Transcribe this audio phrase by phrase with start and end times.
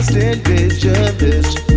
[0.00, 1.18] constant vision.
[1.18, 1.69] This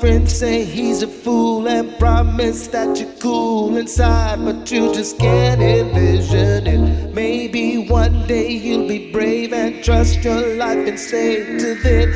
[0.00, 5.62] friends say he's a fool and promise that you're cool inside, but you just can't
[5.62, 7.14] envision it.
[7.14, 12.12] Maybe one day you'll be brave and trust your life and say to them.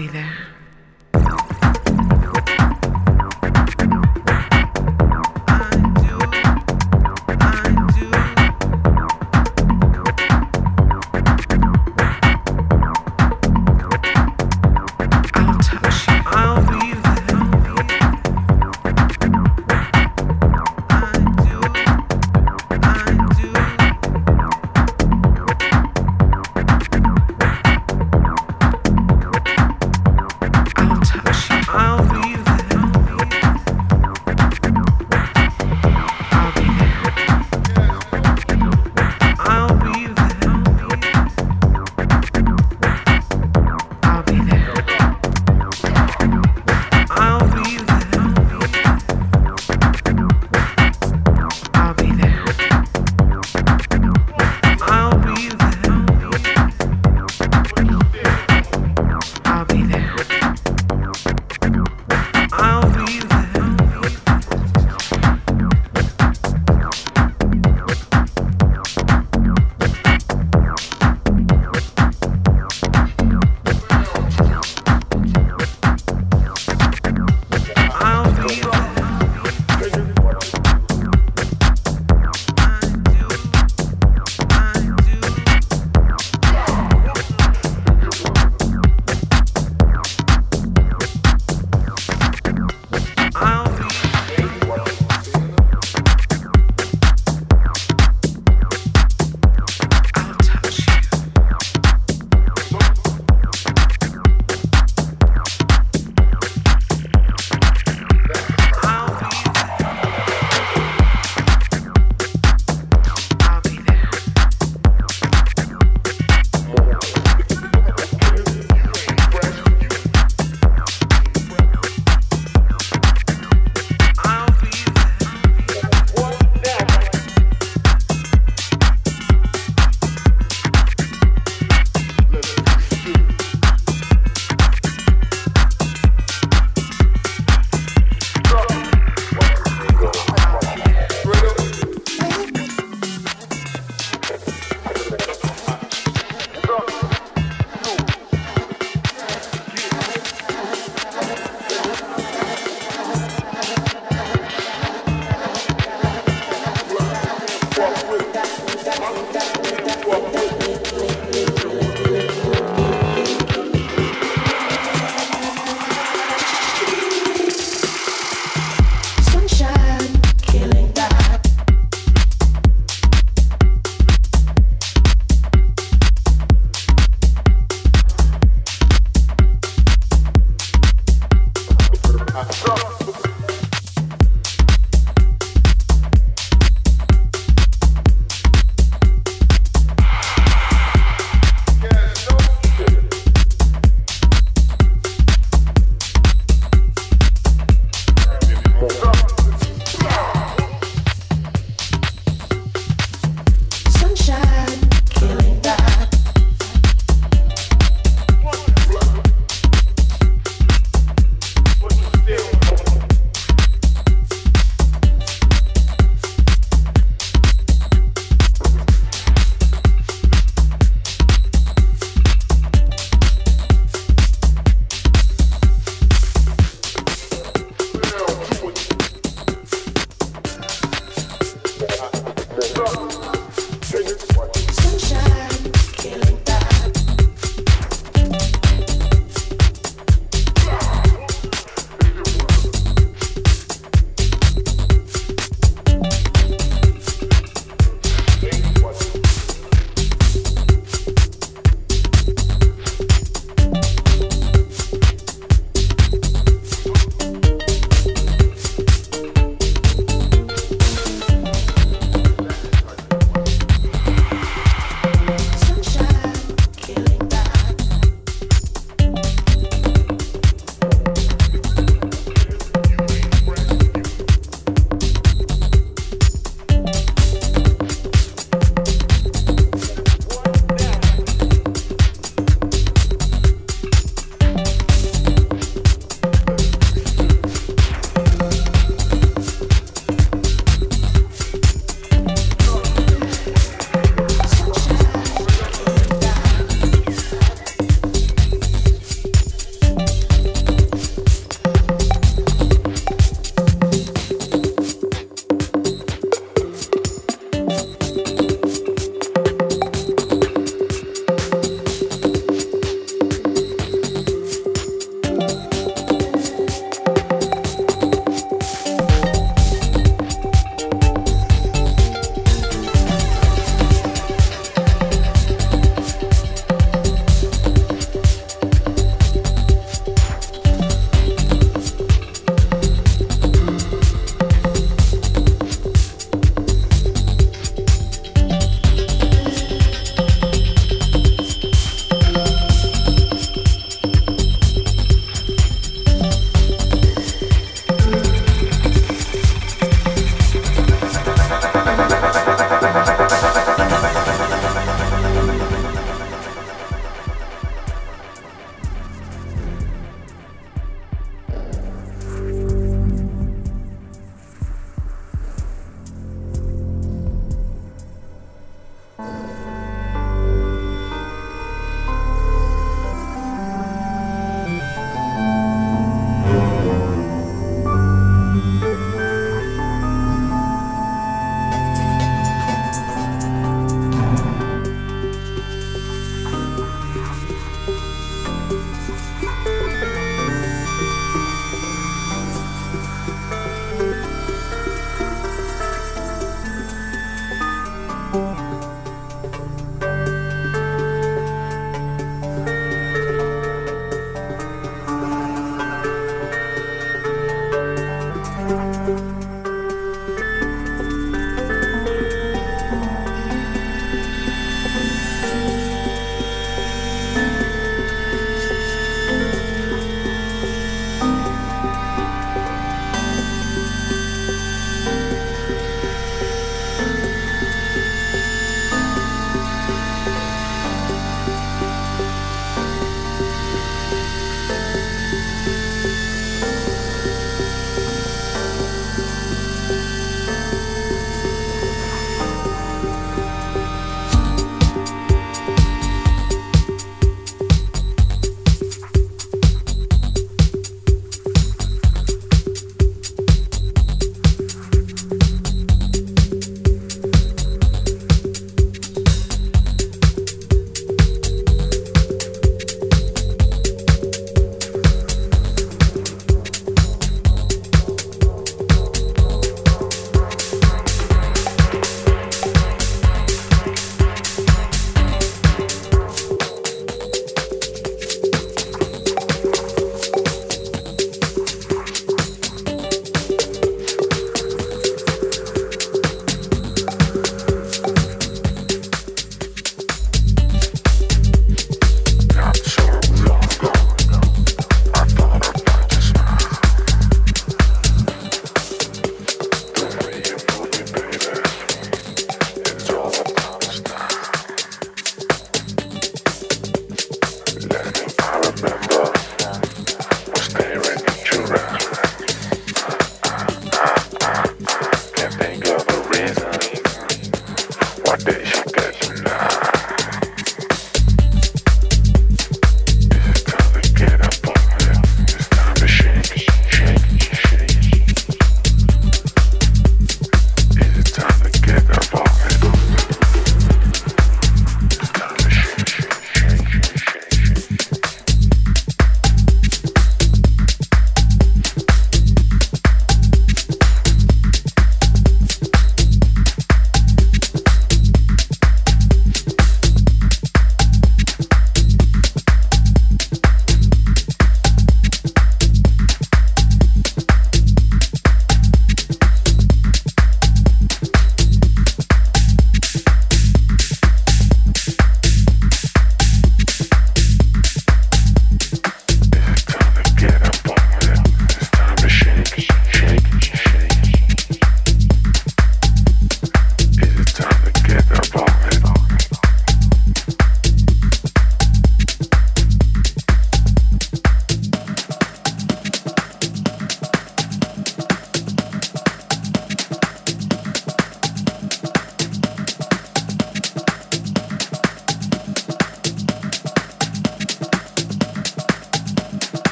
[0.00, 0.29] Be there.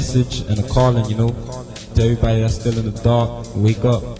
[0.00, 1.28] Message and a calling, you know,
[1.94, 4.19] to everybody that's still in the dark, wake up.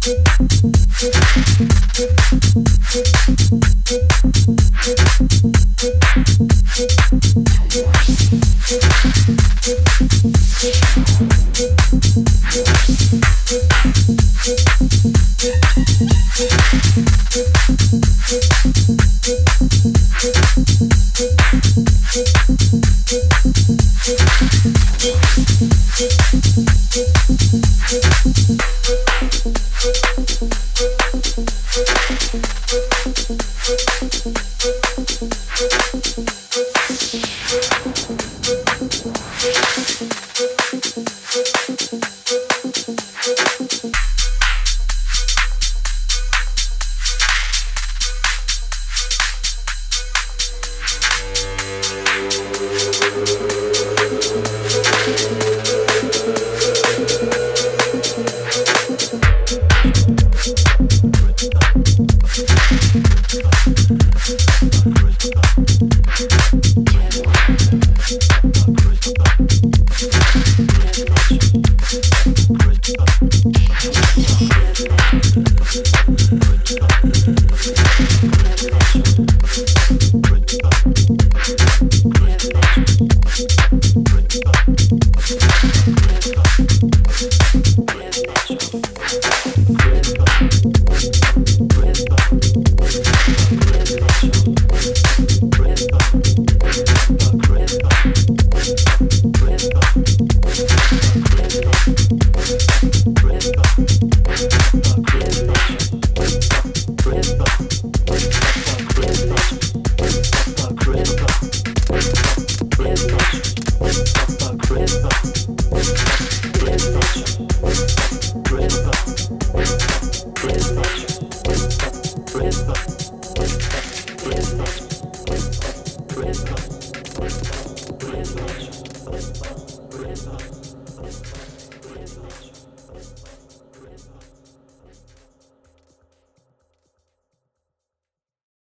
[0.00, 1.49] Christmas.